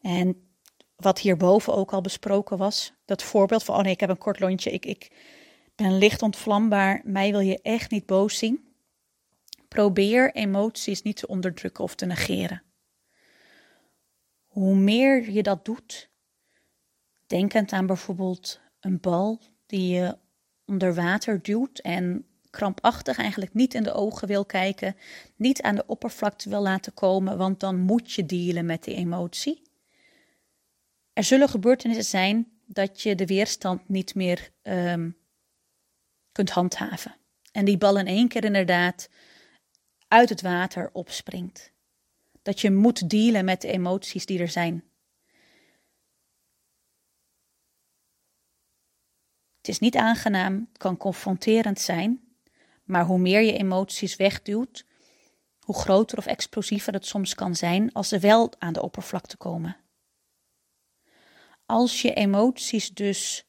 En 0.00 0.48
wat 0.96 1.18
hierboven 1.18 1.74
ook 1.74 1.92
al 1.92 2.00
besproken 2.00 2.58
was, 2.58 2.92
dat 3.04 3.22
voorbeeld 3.22 3.64
van, 3.64 3.76
oh 3.76 3.82
nee, 3.82 3.92
ik 3.92 4.00
heb 4.00 4.08
een 4.08 4.18
kort 4.18 4.40
lontje, 4.40 4.70
ik, 4.70 4.86
ik 4.86 5.10
ben 5.74 5.98
licht 5.98 6.22
ontvlambaar, 6.22 7.00
mij 7.04 7.30
wil 7.30 7.40
je 7.40 7.62
echt 7.62 7.90
niet 7.90 8.06
boos 8.06 8.38
zien. 8.38 8.74
Probeer 9.68 10.34
emoties 10.34 11.02
niet 11.02 11.16
te 11.16 11.26
onderdrukken 11.26 11.84
of 11.84 11.94
te 11.94 12.06
negeren. 12.06 12.62
Hoe 14.46 14.74
meer 14.74 15.30
je 15.30 15.42
dat 15.42 15.64
doet, 15.64 16.10
denkend 17.26 17.72
aan 17.72 17.86
bijvoorbeeld 17.86 18.60
een 18.80 19.00
bal 19.00 19.40
die 19.66 19.94
je 19.94 20.18
onder 20.64 20.94
water 20.94 21.42
duwt 21.42 21.78
en 21.78 22.28
krampachtig 22.54 23.18
eigenlijk 23.18 23.54
niet 23.54 23.74
in 23.74 23.82
de 23.82 23.92
ogen 23.92 24.28
wil 24.28 24.44
kijken, 24.44 24.96
niet 25.36 25.62
aan 25.62 25.74
de 25.74 25.86
oppervlakte 25.86 26.48
wil 26.48 26.62
laten 26.62 26.94
komen, 26.94 27.38
want 27.38 27.60
dan 27.60 27.78
moet 27.78 28.12
je 28.12 28.26
dealen 28.26 28.66
met 28.66 28.84
die 28.84 28.94
emotie. 28.94 29.62
Er 31.12 31.24
zullen 31.24 31.48
gebeurtenissen 31.48 32.04
zijn 32.04 32.52
dat 32.66 33.02
je 33.02 33.14
de 33.14 33.26
weerstand 33.26 33.88
niet 33.88 34.14
meer 34.14 34.50
ehm, 34.62 35.10
kunt 36.32 36.50
handhaven. 36.50 37.16
En 37.52 37.64
die 37.64 37.78
bal 37.78 37.98
in 37.98 38.06
één 38.06 38.28
keer 38.28 38.44
inderdaad 38.44 39.08
uit 40.08 40.28
het 40.28 40.42
water 40.42 40.90
opspringt. 40.92 41.72
Dat 42.42 42.60
je 42.60 42.70
moet 42.70 43.10
dealen 43.10 43.44
met 43.44 43.60
de 43.60 43.68
emoties 43.68 44.26
die 44.26 44.38
er 44.38 44.48
zijn. 44.48 44.84
Het 49.56 49.68
is 49.68 49.78
niet 49.78 49.96
aangenaam, 49.96 50.68
het 50.68 50.78
kan 50.78 50.96
confronterend 50.96 51.80
zijn, 51.80 52.23
maar 52.84 53.04
hoe 53.04 53.18
meer 53.18 53.40
je 53.40 53.58
emoties 53.58 54.16
wegduwt, 54.16 54.84
Hoe 55.64 55.74
groter 55.74 56.18
of 56.18 56.26
explosiever 56.26 56.92
het 56.92 57.06
soms 57.06 57.34
kan 57.34 57.54
zijn 57.54 57.92
als 57.92 58.08
ze 58.08 58.18
wel 58.18 58.52
aan 58.58 58.72
de 58.72 58.82
oppervlakte 58.82 59.36
komen. 59.36 59.76
Als 61.66 62.02
je 62.02 62.14
emoties 62.14 62.90
dus 62.90 63.46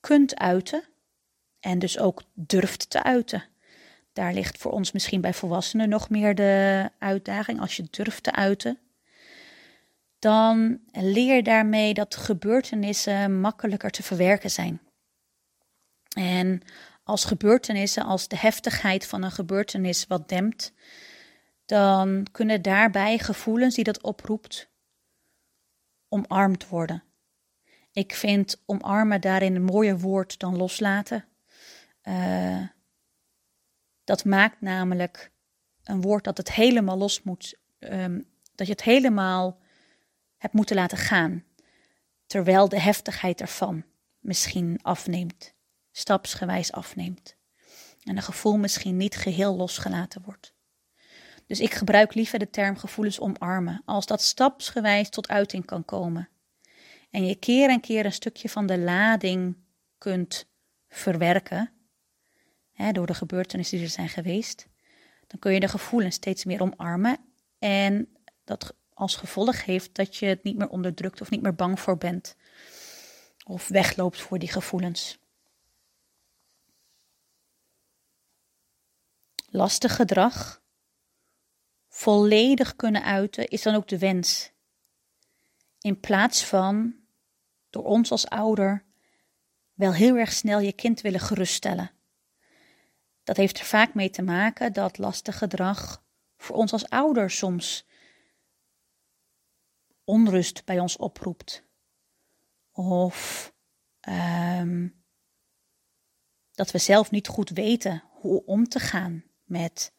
kunt 0.00 0.36
uiten 0.36 0.84
en 1.60 1.78
dus 1.78 1.98
ook 1.98 2.22
durft 2.34 2.90
te 2.90 3.02
uiten. 3.02 3.44
Daar 4.12 4.32
ligt 4.32 4.58
voor 4.58 4.72
ons 4.72 4.92
misschien 4.92 5.20
bij 5.20 5.34
volwassenen 5.34 5.88
nog 5.88 6.10
meer 6.10 6.34
de 6.34 6.90
uitdaging. 6.98 7.60
Als 7.60 7.76
je 7.76 7.86
durft 7.90 8.22
te 8.22 8.32
uiten, 8.32 8.78
dan 10.18 10.80
leer 10.92 11.42
daarmee 11.42 11.94
dat 11.94 12.16
gebeurtenissen 12.16 13.40
makkelijker 13.40 13.90
te 13.90 14.02
verwerken 14.02 14.50
zijn. 14.50 14.80
En 16.16 16.62
als 17.06 17.24
gebeurtenissen, 17.24 18.04
als 18.04 18.28
de 18.28 18.36
heftigheid 18.36 19.06
van 19.06 19.22
een 19.22 19.30
gebeurtenis 19.30 20.06
wat 20.06 20.28
dempt, 20.28 20.72
dan 21.64 22.26
kunnen 22.32 22.62
daarbij 22.62 23.18
gevoelens 23.18 23.74
die 23.74 23.84
dat 23.84 24.02
oproept 24.02 24.70
omarmd 26.08 26.68
worden. 26.68 27.02
Ik 27.92 28.14
vind 28.14 28.62
omarmen 28.64 29.20
daarin 29.20 29.54
een 29.54 29.62
mooier 29.62 29.98
woord 29.98 30.38
dan 30.38 30.56
loslaten. 30.56 31.24
Uh, 32.02 32.66
dat 34.04 34.24
maakt 34.24 34.60
namelijk 34.60 35.30
een 35.84 36.00
woord 36.00 36.24
dat 36.24 36.36
het 36.36 36.52
helemaal 36.52 36.98
los 36.98 37.22
moet, 37.22 37.58
um, 37.78 38.24
dat 38.54 38.66
je 38.66 38.72
het 38.72 38.82
helemaal 38.82 39.60
hebt 40.36 40.54
moeten 40.54 40.76
laten 40.76 40.98
gaan, 40.98 41.44
terwijl 42.26 42.68
de 42.68 42.80
heftigheid 42.80 43.40
ervan 43.40 43.84
misschien 44.18 44.78
afneemt, 44.82 45.55
stapsgewijs 45.96 46.72
afneemt. 46.72 47.36
En 48.04 48.16
een 48.16 48.22
gevoel 48.22 48.56
misschien 48.56 48.96
niet 48.96 49.16
geheel 49.16 49.56
losgelaten 49.56 50.22
wordt. 50.22 50.54
Dus 51.46 51.60
ik 51.60 51.74
gebruik 51.74 52.14
liever 52.14 52.38
de 52.38 52.50
term 52.50 52.76
gevoelens 52.76 53.20
omarmen, 53.20 53.82
als 53.84 54.06
dat 54.06 54.22
stapsgewijs 54.22 55.08
tot 55.08 55.28
uiting 55.28 55.64
kan 55.64 55.84
komen. 55.84 56.28
En 57.10 57.26
je 57.26 57.34
keer 57.34 57.68
en 57.68 57.80
keer 57.80 58.04
een 58.04 58.12
stukje 58.12 58.48
van 58.48 58.66
de 58.66 58.78
lading 58.78 59.56
kunt 59.98 60.46
verwerken, 60.88 61.72
hè, 62.72 62.92
door 62.92 63.06
de 63.06 63.14
gebeurtenissen 63.14 63.76
die 63.76 63.86
er 63.86 63.92
zijn 63.92 64.08
geweest, 64.08 64.68
dan 65.26 65.38
kun 65.38 65.52
je 65.52 65.60
de 65.60 65.68
gevoelens 65.68 66.14
steeds 66.14 66.44
meer 66.44 66.60
omarmen. 66.60 67.18
En 67.58 68.08
dat 68.44 68.74
als 68.94 69.16
gevolg 69.16 69.64
heeft 69.64 69.94
dat 69.94 70.16
je 70.16 70.26
het 70.26 70.42
niet 70.42 70.56
meer 70.56 70.68
onderdrukt 70.68 71.20
of 71.20 71.30
niet 71.30 71.42
meer 71.42 71.54
bang 71.54 71.80
voor 71.80 71.96
bent. 71.96 72.36
Of 73.44 73.68
wegloopt 73.68 74.20
voor 74.20 74.38
die 74.38 74.52
gevoelens. 74.52 75.18
Lastig 79.56 79.96
gedrag 79.96 80.62
volledig 81.88 82.76
kunnen 82.76 83.02
uiten 83.02 83.48
is 83.48 83.62
dan 83.62 83.74
ook 83.74 83.88
de 83.88 83.98
wens. 83.98 84.52
In 85.80 86.00
plaats 86.00 86.44
van 86.44 86.94
door 87.70 87.84
ons 87.84 88.10
als 88.10 88.28
ouder 88.28 88.84
wel 89.72 89.92
heel 89.92 90.16
erg 90.16 90.32
snel 90.32 90.58
je 90.58 90.72
kind 90.72 91.00
willen 91.00 91.20
geruststellen. 91.20 91.90
Dat 93.22 93.36
heeft 93.36 93.58
er 93.58 93.64
vaak 93.64 93.94
mee 93.94 94.10
te 94.10 94.22
maken 94.22 94.72
dat 94.72 94.98
lastig 94.98 95.38
gedrag 95.38 96.04
voor 96.36 96.56
ons 96.56 96.72
als 96.72 96.88
ouder 96.88 97.30
soms 97.30 97.86
onrust 100.04 100.64
bij 100.64 100.80
ons 100.80 100.96
oproept. 100.96 101.64
Of 102.72 103.52
um, 104.08 105.04
dat 106.52 106.70
we 106.70 106.78
zelf 106.78 107.10
niet 107.10 107.28
goed 107.28 107.50
weten 107.50 108.04
hoe 108.10 108.44
om 108.44 108.68
te 108.68 108.80
gaan 108.80 109.25
met 109.46 109.92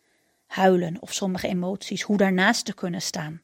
huilen 0.45 1.01
of 1.01 1.13
sommige 1.13 1.47
emoties, 1.47 2.01
hoe 2.01 2.17
daarnaast 2.17 2.65
te 2.65 2.73
kunnen 2.73 3.01
staan. 3.01 3.41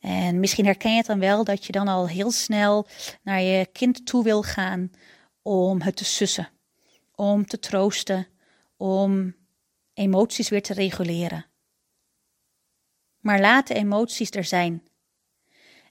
En 0.00 0.40
misschien 0.40 0.64
herken 0.64 0.90
je 0.90 0.96
het 0.96 1.06
dan 1.06 1.18
wel 1.18 1.44
dat 1.44 1.64
je 1.64 1.72
dan 1.72 1.88
al 1.88 2.08
heel 2.08 2.30
snel 2.30 2.86
naar 3.22 3.40
je 3.40 3.66
kind 3.72 4.06
toe 4.06 4.24
wil 4.24 4.42
gaan 4.42 4.90
om 5.42 5.80
het 5.82 5.96
te 5.96 6.04
sussen, 6.04 6.48
om 7.14 7.46
te 7.46 7.58
troosten, 7.58 8.26
om 8.76 9.34
emoties 9.94 10.48
weer 10.48 10.62
te 10.62 10.72
reguleren. 10.72 11.46
Maar 13.20 13.40
laat 13.40 13.66
de 13.66 13.74
emoties 13.74 14.30
er 14.30 14.44
zijn. 14.44 14.82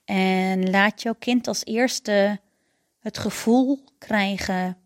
En 0.04 0.70
laat 0.70 1.02
jouw 1.02 1.14
kind 1.14 1.46
als 1.46 1.64
eerste 1.64 2.40
het 2.98 3.18
gevoel 3.18 3.84
krijgen 3.98 4.78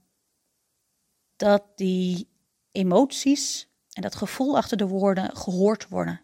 dat 1.36 1.64
die 1.76 2.28
emoties 2.72 3.68
en 3.92 4.02
dat 4.02 4.14
gevoel 4.14 4.56
achter 4.56 4.76
de 4.76 4.86
woorden 4.86 5.36
gehoord 5.36 5.88
worden. 5.88 6.20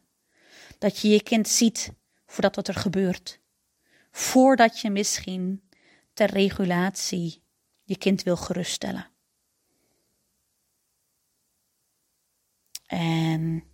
Dat 0.79 0.99
je 0.99 1.09
je 1.09 1.23
kind 1.23 1.49
ziet 1.49 1.93
voordat 2.27 2.57
wat 2.57 2.69
er 2.69 2.75
gebeurt. 2.75 3.41
Voordat 4.11 4.81
je 4.81 4.91
misschien 4.91 5.69
ter 6.13 6.31
regulatie 6.31 7.43
je 7.85 7.99
kind 7.99 8.23
wil 8.23 8.37
geruststellen. 8.37 9.11
En 12.87 13.65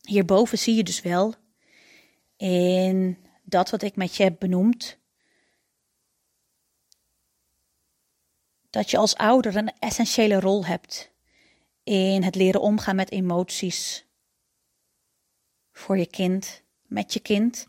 hierboven 0.00 0.58
zie 0.58 0.74
je 0.74 0.82
dus 0.82 1.00
wel 1.00 1.34
in 2.36 3.18
dat 3.42 3.70
wat 3.70 3.82
ik 3.82 3.96
met 3.96 4.16
je 4.16 4.22
heb 4.22 4.38
benoemd, 4.38 4.98
dat 8.70 8.90
je 8.90 8.96
als 8.96 9.16
ouder 9.16 9.56
een 9.56 9.72
essentiële 9.78 10.40
rol 10.40 10.66
hebt 10.66 11.09
in 11.82 12.22
het 12.22 12.34
leren 12.34 12.60
omgaan 12.60 12.96
met 12.96 13.10
emoties 13.10 14.06
voor 15.72 15.98
je 15.98 16.06
kind, 16.06 16.62
met 16.82 17.12
je 17.12 17.20
kind, 17.20 17.68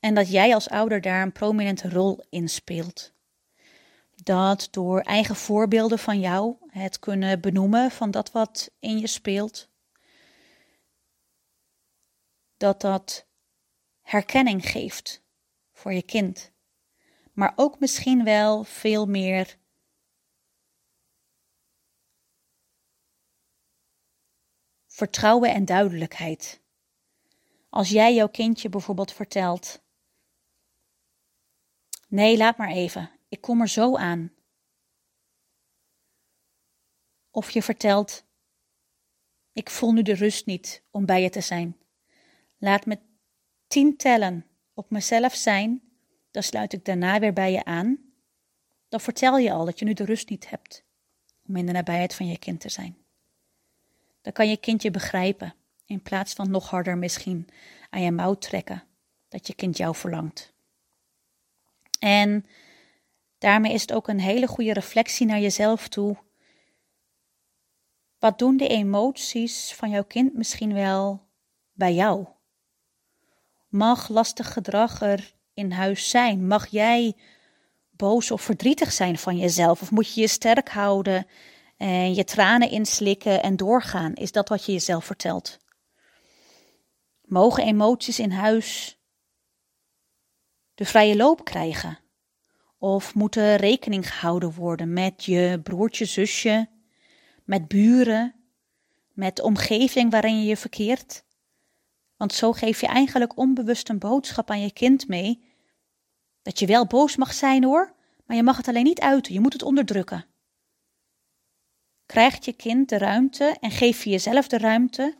en 0.00 0.14
dat 0.14 0.30
jij 0.30 0.54
als 0.54 0.68
ouder 0.68 1.00
daar 1.00 1.22
een 1.22 1.32
prominente 1.32 1.88
rol 1.88 2.24
in 2.30 2.48
speelt. 2.48 3.12
Dat 4.14 4.68
door 4.70 5.00
eigen 5.00 5.36
voorbeelden 5.36 5.98
van 5.98 6.20
jou, 6.20 6.56
het 6.66 6.98
kunnen 6.98 7.40
benoemen 7.40 7.90
van 7.90 8.10
dat 8.10 8.32
wat 8.32 8.70
in 8.78 8.98
je 8.98 9.06
speelt, 9.06 9.68
dat 12.56 12.80
dat 12.80 13.26
herkenning 14.00 14.70
geeft 14.70 15.22
voor 15.72 15.92
je 15.92 16.02
kind. 16.02 16.52
Maar 17.32 17.52
ook 17.56 17.80
misschien 17.80 18.24
wel 18.24 18.64
veel 18.64 19.06
meer 19.06 19.56
vertrouwen 24.92 25.54
en 25.54 25.64
duidelijkheid. 25.64 26.60
Als 27.68 27.88
jij 27.88 28.14
jouw 28.14 28.28
kindje 28.28 28.68
bijvoorbeeld 28.68 29.12
vertelt: 29.12 29.82
Nee, 32.08 32.36
laat 32.36 32.56
maar 32.56 32.70
even, 32.70 33.10
ik 33.28 33.40
kom 33.40 33.60
er 33.60 33.68
zo 33.68 33.96
aan. 33.96 34.32
Of 37.30 37.50
je 37.50 37.62
vertelt: 37.62 38.24
Ik 39.52 39.70
voel 39.70 39.92
nu 39.92 40.02
de 40.02 40.14
rust 40.14 40.46
niet 40.46 40.82
om 40.90 41.06
bij 41.06 41.22
je 41.22 41.30
te 41.30 41.40
zijn. 41.40 41.76
Laat 42.58 42.86
me 42.86 42.98
tien 43.66 43.96
tellen 43.96 44.46
op 44.74 44.90
mezelf 44.90 45.34
zijn, 45.34 45.82
dan 46.30 46.42
sluit 46.42 46.72
ik 46.72 46.84
daarna 46.84 47.18
weer 47.18 47.32
bij 47.32 47.52
je 47.52 47.64
aan. 47.64 48.12
Dan 48.88 49.00
vertel 49.00 49.38
je 49.38 49.52
al 49.52 49.64
dat 49.64 49.78
je 49.78 49.84
nu 49.84 49.92
de 49.92 50.04
rust 50.04 50.28
niet 50.28 50.50
hebt 50.50 50.84
om 51.46 51.56
in 51.56 51.66
de 51.66 51.72
nabijheid 51.72 52.14
van 52.14 52.26
je 52.26 52.38
kind 52.38 52.60
te 52.60 52.68
zijn. 52.68 53.01
Dan 54.22 54.32
kan 54.32 54.48
je 54.48 54.56
kindje 54.56 54.90
begrijpen, 54.90 55.54
in 55.86 56.02
plaats 56.02 56.32
van 56.32 56.50
nog 56.50 56.70
harder 56.70 56.98
misschien 56.98 57.48
aan 57.90 58.02
je 58.02 58.10
mouw 58.10 58.34
trekken, 58.34 58.84
dat 59.28 59.46
je 59.46 59.54
kind 59.54 59.76
jou 59.76 59.94
verlangt. 59.94 60.52
En 61.98 62.46
daarmee 63.38 63.72
is 63.72 63.80
het 63.80 63.92
ook 63.92 64.08
een 64.08 64.20
hele 64.20 64.46
goede 64.46 64.72
reflectie 64.72 65.26
naar 65.26 65.40
jezelf 65.40 65.88
toe. 65.88 66.16
Wat 68.18 68.38
doen 68.38 68.56
de 68.56 68.68
emoties 68.68 69.74
van 69.74 69.90
jouw 69.90 70.04
kind 70.04 70.34
misschien 70.34 70.74
wel 70.74 71.26
bij 71.72 71.94
jou? 71.94 72.26
Mag 73.68 74.08
lastig 74.08 74.52
gedrag 74.52 75.00
er 75.00 75.34
in 75.54 75.70
huis 75.70 76.10
zijn? 76.10 76.46
Mag 76.46 76.66
jij 76.66 77.16
boos 77.90 78.30
of 78.30 78.42
verdrietig 78.42 78.92
zijn 78.92 79.18
van 79.18 79.36
jezelf? 79.36 79.82
Of 79.82 79.90
moet 79.90 80.14
je 80.14 80.20
je 80.20 80.28
sterk 80.28 80.68
houden 80.68 81.26
en 81.82 82.14
je 82.14 82.24
tranen 82.24 82.70
inslikken 82.70 83.42
en 83.42 83.56
doorgaan? 83.56 84.14
Is 84.14 84.32
dat 84.32 84.48
wat 84.48 84.64
je 84.64 84.72
jezelf 84.72 85.04
vertelt? 85.04 85.58
Mogen 87.24 87.64
emoties 87.64 88.18
in 88.18 88.30
huis 88.30 88.98
de 90.74 90.84
vrije 90.84 91.16
loop 91.16 91.44
krijgen? 91.44 91.98
Of 92.78 93.14
moet 93.14 93.36
er 93.36 93.56
rekening 93.56 94.12
gehouden 94.12 94.54
worden 94.54 94.92
met 94.92 95.24
je 95.24 95.60
broertje, 95.62 96.04
zusje, 96.04 96.68
met 97.44 97.68
buren, 97.68 98.34
met 99.12 99.36
de 99.36 99.42
omgeving 99.42 100.10
waarin 100.10 100.38
je 100.38 100.46
je 100.46 100.56
verkeert? 100.56 101.24
Want 102.16 102.32
zo 102.32 102.52
geef 102.52 102.80
je 102.80 102.86
eigenlijk 102.86 103.36
onbewust 103.36 103.88
een 103.88 103.98
boodschap 103.98 104.50
aan 104.50 104.60
je 104.60 104.72
kind 104.72 105.08
mee. 105.08 105.44
Dat 106.42 106.58
je 106.58 106.66
wel 106.66 106.86
boos 106.86 107.16
mag 107.16 107.32
zijn 107.32 107.64
hoor, 107.64 107.94
maar 108.26 108.36
je 108.36 108.42
mag 108.42 108.56
het 108.56 108.68
alleen 108.68 108.84
niet 108.84 109.00
uiten, 109.00 109.32
je 109.32 109.40
moet 109.40 109.52
het 109.52 109.62
onderdrukken. 109.62 110.30
Krijgt 112.12 112.44
je 112.44 112.52
kind 112.52 112.88
de 112.88 112.98
ruimte 112.98 113.56
en 113.60 113.70
geef 113.70 114.04
je 114.04 114.10
jezelf 114.10 114.48
de 114.48 114.58
ruimte 114.58 115.16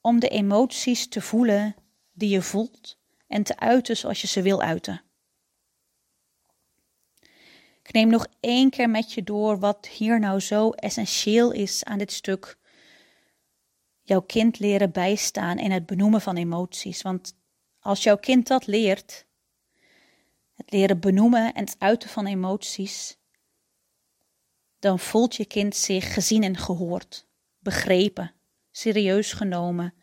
om 0.00 0.20
de 0.20 0.28
emoties 0.28 1.08
te 1.08 1.20
voelen 1.20 1.74
die 2.12 2.28
je 2.28 2.42
voelt 2.42 2.98
en 3.26 3.42
te 3.42 3.58
uiten 3.58 3.96
zoals 3.96 4.20
je 4.20 4.26
ze 4.26 4.42
wil 4.42 4.62
uiten. 4.62 5.02
Ik 7.82 7.92
neem 7.92 8.08
nog 8.08 8.26
één 8.40 8.70
keer 8.70 8.90
met 8.90 9.12
je 9.12 9.22
door 9.22 9.58
wat 9.58 9.86
hier 9.86 10.20
nou 10.20 10.40
zo 10.40 10.70
essentieel 10.70 11.52
is 11.52 11.84
aan 11.84 11.98
dit 11.98 12.12
stuk. 12.12 12.58
Jouw 14.02 14.22
kind 14.22 14.58
leren 14.58 14.92
bijstaan 14.92 15.58
in 15.58 15.70
het 15.70 15.86
benoemen 15.86 16.20
van 16.20 16.36
emoties. 16.36 17.02
Want 17.02 17.36
als 17.80 18.02
jouw 18.02 18.18
kind 18.18 18.46
dat 18.46 18.66
leert, 18.66 19.26
het 20.54 20.72
leren 20.72 21.00
benoemen 21.00 21.54
en 21.54 21.64
het 21.64 21.76
uiten 21.78 22.08
van 22.08 22.26
emoties, 22.26 23.20
dan 24.82 24.98
voelt 24.98 25.36
je 25.36 25.44
kind 25.44 25.76
zich 25.76 26.12
gezien 26.14 26.42
en 26.42 26.56
gehoord, 26.56 27.26
begrepen, 27.58 28.34
serieus 28.70 29.32
genomen 29.32 29.94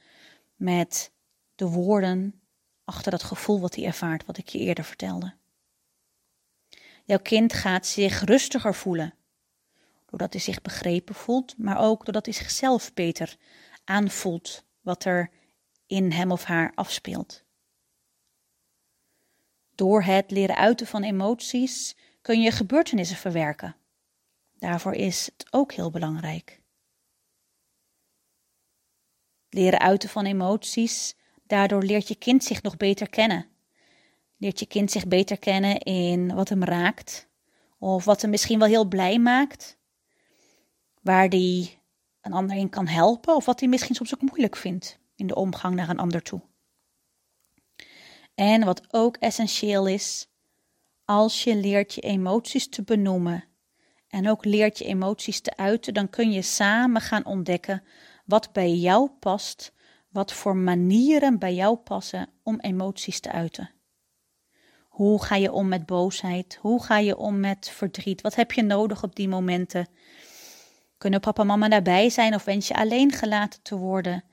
met 0.56 1.12
de 1.56 1.66
woorden 1.66 2.42
achter 2.84 3.12
dat 3.12 3.24
gevoel 3.24 3.60
wat 3.60 3.76
hij 3.76 3.86
ervaart, 3.86 4.26
wat 4.26 4.38
ik 4.38 4.50
je 4.50 4.60
eerder 4.60 4.84
vertelde. 4.84 5.34
Jouw 7.04 7.20
kind 7.20 7.54
gaat 7.54 7.86
zich 7.86 8.22
rustiger 8.22 8.76
voelen, 8.76 9.14
doordat 10.06 10.34
hij 10.34 10.42
zich 10.42 10.62
begrepen 10.62 11.16
voelt, 11.16 11.58
maar 11.58 11.80
ook 11.80 12.06
doordat 12.06 12.26
hij 12.26 12.34
zichzelf 12.34 12.94
beter 12.94 13.38
aanvoelt 13.84 14.64
wat 14.82 15.06
er 15.06 15.32
in 15.88 16.12
hem 16.12 16.32
of 16.32 16.44
haar 16.44 16.72
afspeelt. 16.76 17.44
Door 19.76 20.04
het 20.04 20.32
leren 20.32 20.56
uiten 20.56 20.88
van 20.88 21.04
emoties 21.04 21.96
kun 22.22 22.42
je 22.42 22.52
gebeurtenissen 22.52 23.18
verwerken. 23.18 23.78
Daarvoor 24.60 24.94
is 24.94 25.26
het 25.26 25.48
ook 25.50 25.74
heel 25.74 25.90
belangrijk. 25.90 26.62
Leren 29.50 29.80
uiten 29.80 30.10
van 30.10 30.26
emoties, 30.26 31.16
daardoor 31.44 31.84
leert 31.84 32.08
je 32.08 32.16
kind 32.16 32.44
zich 32.44 32.62
nog 32.62 32.78
beter 32.78 33.10
kennen. 33.10 33.48
Leert 34.38 34.60
je 34.60 34.66
kind 34.66 34.92
zich 34.92 35.08
beter 35.08 35.40
kennen 35.40 35.80
in 35.80 36.36
wat 36.36 36.50
hem 36.50 36.64
raakt, 36.64 37.28
of 37.78 38.06
wat 38.06 38.22
hem 38.22 38.30
misschien 38.30 38.60
wel 38.60 38.68
heel 38.68 38.86
blij 38.86 39.20
maakt, 39.20 39.78
waar 41.02 41.30
die 41.30 41.80
een 42.22 42.34
ander 42.34 42.58
in 42.58 42.70
kan 42.70 42.88
helpen, 42.88 43.36
of 43.36 43.46
wat 43.46 43.60
hij 43.60 43.70
misschien 43.70 43.96
soms 43.96 44.14
ook 44.14 44.22
moeilijk 44.22 44.56
vindt 44.56 45.00
in 45.16 45.28
de 45.28 45.36
omgang 45.36 45.76
naar 45.76 45.90
een 45.90 46.00
ander 46.00 46.22
toe. 46.22 46.42
En 48.36 48.66
wat 48.66 48.94
ook 48.94 49.18
essentieel 49.18 49.88
is, 49.88 50.28
als 51.06 51.44
je 51.44 51.56
leert 51.56 51.94
je 51.94 52.02
emoties 52.02 52.70
te 52.70 52.84
benoemen 52.84 53.49
en 54.10 54.30
ook 54.30 54.46
leert 54.46 54.78
je 54.78 54.86
emoties 54.86 55.42
te 55.42 55.58
uiten, 55.58 55.94
dan 55.94 56.10
kun 56.10 56.32
je 56.32 56.42
samen 56.42 57.02
gaan 57.02 57.26
ontdekken 57.26 57.84
wat 58.26 58.54
bij 58.54 58.74
jou 58.74 59.10
past, 59.20 59.74
wat 60.10 60.34
voor 60.34 60.56
manieren 60.56 61.40
bij 61.40 61.54
jou 61.54 61.78
passen 61.78 62.30
om 62.44 62.60
emoties 62.60 63.20
te 63.20 63.32
uiten. 63.32 63.72
Hoe 64.88 65.24
ga 65.24 65.36
je 65.36 65.52
om 65.52 65.68
met 65.68 65.86
boosheid? 65.86 66.58
Hoe 66.62 66.84
ga 66.84 66.98
je 66.98 67.18
om 67.18 67.40
met 67.40 67.70
verdriet? 67.70 68.22
Wat 68.22 68.36
heb 68.36 68.52
je 68.52 68.64
nodig 68.64 69.04
op 69.04 69.16
die 69.16 69.28
momenten? 69.28 69.88
Kunnen 70.98 71.20
papa 71.20 71.42
en 71.42 71.48
mama 71.48 71.70
daarbij 71.70 72.10
zijn 72.10 72.36
of 72.36 72.44
wens 72.44 72.68
je 72.68 72.76
alleen 72.76 73.12
gelaten 73.12 73.62
te 73.62 73.78
worden? 73.78 74.24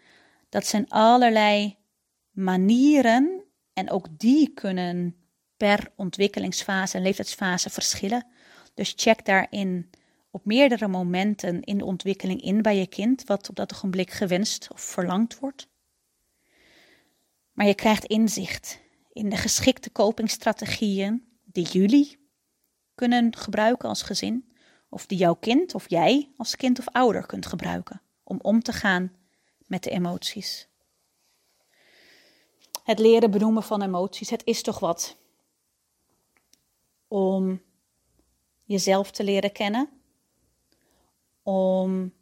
Dat 0.49 0.67
zijn 0.67 0.89
allerlei 0.89 1.77
manieren 2.31 3.45
en 3.73 3.91
ook 3.91 4.07
die 4.11 4.53
kunnen 4.53 5.17
per 5.57 5.93
ontwikkelingsfase 5.97 6.97
en 6.97 7.03
leeftijdsfase 7.03 7.71
verschillen. 7.71 8.27
Dus 8.77 8.93
check 8.97 9.25
daarin 9.25 9.91
op 10.31 10.45
meerdere 10.45 10.89
momenten 10.89 11.63
in 11.63 11.79
de 11.79 11.85
ontwikkeling 11.85 12.43
in 12.43 12.63
bij 12.63 12.79
je 12.79 12.87
kind, 12.87 13.25
wat 13.25 13.49
op 13.49 13.57
dat 13.57 13.75
ogenblik 13.75 14.11
gewenst 14.11 14.73
of 14.73 14.81
verlangd 14.81 15.39
wordt. 15.39 15.69
Maar 17.53 17.67
je 17.67 17.75
krijgt 17.75 18.05
inzicht 18.05 18.81
in 19.13 19.29
de 19.29 19.37
geschikte 19.37 19.93
copingstrategieën 19.93 21.27
die 21.45 21.67
jullie 21.67 22.19
kunnen 22.95 23.37
gebruiken 23.37 23.89
als 23.89 24.03
gezin, 24.03 24.53
of 24.89 25.07
die 25.07 25.19
jouw 25.19 25.35
kind 25.35 25.75
of 25.75 25.91
jij 25.91 26.33
als 26.37 26.57
kind 26.57 26.79
of 26.79 26.89
ouder 26.89 27.27
kunt 27.27 27.47
gebruiken 27.47 28.03
om 28.23 28.39
om 28.43 28.63
te 28.63 28.73
gaan 28.73 29.13
met 29.67 29.83
de 29.83 29.91
emoties. 29.91 30.69
Het 32.85 32.99
leren 32.99 33.31
benoemen 33.31 33.63
van 33.63 33.83
emoties, 33.83 34.31
het 34.31 34.45
is 34.45 34.63
toch 34.63 34.79
wat 34.79 35.17
om 37.09 37.61
jezelf 38.67 39.11
te 39.11 39.25
leren 39.25 39.53
kennen, 39.53 39.89
om 41.43 42.13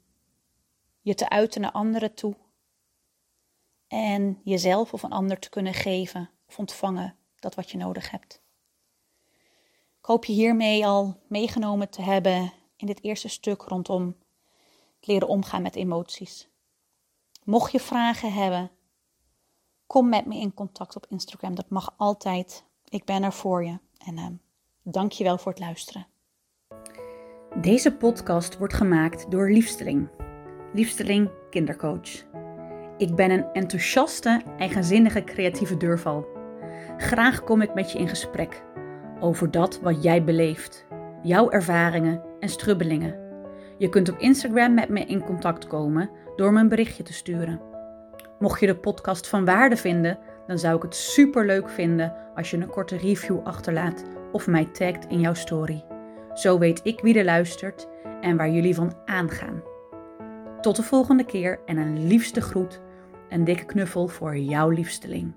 je 1.01 1.15
te 1.15 1.29
uiten 1.29 1.61
naar 1.61 1.73
anderen 1.73 2.15
toe 2.15 2.37
en 3.89 4.41
jezelf 4.45 4.93
of 4.93 5.03
een 5.03 5.13
ander 5.13 5.39
te 5.39 5.49
kunnen 5.49 5.75
geven 5.75 6.31
of 6.49 6.59
ontvangen 6.59 7.17
dat 7.39 7.55
wat 7.55 7.71
je 7.71 7.77
nodig 7.77 8.11
hebt. 8.11 8.43
Ik 9.99 10.11
hoop 10.11 10.25
je 10.25 10.33
hiermee 10.33 10.87
al 10.87 11.21
meegenomen 11.29 11.91
te 11.91 12.03
hebben 12.03 12.53
in 12.77 12.87
dit 12.87 13.03
eerste 13.03 13.29
stuk 13.29 13.63
rondom 13.63 14.17
het 14.97 15.07
leren 15.07 15.29
omgaan 15.29 15.63
met 15.63 15.75
emoties. 15.75 16.49
Mocht 17.45 17.73
je 17.73 17.81
vragen 17.81 18.33
hebben, 18.33 18.71
kom 19.87 20.09
met 20.09 20.27
me 20.27 20.37
in 20.37 20.55
contact 20.55 20.97
op 20.97 21.07
Instagram. 21.09 21.55
Dat 21.55 21.71
mag 21.71 21.95
altijd. 21.97 22.65
Ik 22.89 23.05
ben 23.05 23.23
er 23.23 23.33
voor 23.33 23.65
je. 23.65 23.79
En 23.99 24.17
uh, 24.17 24.27
dank 24.83 25.13
je 25.13 25.25
wel 25.25 25.39
voor 25.39 25.53
het 25.53 25.61
luisteren. 25.61 26.07
Deze 27.61 27.97
podcast 27.97 28.59
wordt 28.59 28.75
gemaakt 28.75 29.31
door 29.31 29.51
Liefsteling. 29.51 30.09
Liefsteling 30.73 31.31
Kindercoach. 31.51 32.09
Ik 32.99 33.15
ben 33.15 33.31
een 33.31 33.45
enthousiaste, 33.53 34.43
eigenzinnige 34.59 35.25
creatieve 35.25 35.77
deurval. 35.77 36.27
Graag 36.97 37.45
kom 37.45 37.61
ik 37.61 37.75
met 37.75 37.93
je 37.93 37.99
in 37.99 38.09
gesprek 38.09 38.63
over 39.21 39.51
dat 39.51 39.81
wat 39.81 40.03
jij 40.03 40.25
beleeft, 40.25 40.87
jouw 41.23 41.51
ervaringen 41.51 42.23
en 42.41 42.49
strubbelingen. 42.49 43.19
Je 43.79 43.89
kunt 43.89 44.09
op 44.09 44.19
Instagram 44.19 44.75
met 44.75 44.89
me 44.89 45.01
in 45.01 45.25
contact 45.25 45.67
komen 45.67 46.11
door 46.37 46.53
me 46.53 46.61
een 46.61 46.69
berichtje 46.69 47.03
te 47.03 47.13
sturen. 47.13 47.61
Mocht 48.39 48.61
je 48.61 48.67
de 48.67 48.77
podcast 48.77 49.29
van 49.29 49.45
waarde 49.45 49.77
vinden, 49.77 50.19
dan 50.47 50.59
zou 50.59 50.77
ik 50.77 50.83
het 50.83 50.95
super 50.95 51.47
leuk 51.47 51.69
vinden 51.69 52.15
als 52.35 52.51
je 52.51 52.57
een 52.57 52.71
korte 52.71 52.97
review 52.97 53.41
achterlaat 53.45 54.05
of 54.33 54.47
mij 54.47 54.65
tagt 54.65 55.07
in 55.09 55.21
jouw 55.21 55.35
story. 55.35 55.94
Zo 56.35 56.59
weet 56.59 56.81
ik 56.83 57.01
wie 57.01 57.19
er 57.19 57.25
luistert 57.25 57.89
en 58.21 58.37
waar 58.37 58.51
jullie 58.51 58.75
van 58.75 58.93
aangaan. 59.05 59.63
Tot 60.61 60.77
de 60.77 60.83
volgende 60.83 61.25
keer 61.25 61.61
en 61.67 61.77
een 61.77 62.07
liefste 62.07 62.41
groet, 62.41 62.81
een 63.29 63.45
dikke 63.45 63.65
knuffel 63.65 64.07
voor 64.07 64.37
jouw 64.37 64.69
liefsteling. 64.69 65.35